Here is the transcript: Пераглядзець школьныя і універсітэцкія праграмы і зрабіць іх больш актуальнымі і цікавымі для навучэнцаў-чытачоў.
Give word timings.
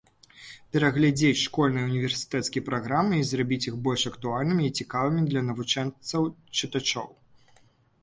Пераглядзець 0.75 1.41
школьныя 1.47 1.83
і 1.83 1.89
універсітэцкія 1.91 2.65
праграмы 2.71 3.13
і 3.21 3.27
зрабіць 3.33 3.61
іх 3.69 3.79
больш 3.91 4.09
актуальнымі 4.13 4.63
і 4.71 4.75
цікавымі 4.83 5.29
для 5.31 5.41
навучэнцаў-чытачоў. 5.55 7.07